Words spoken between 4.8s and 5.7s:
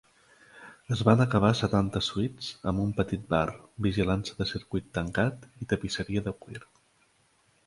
tancat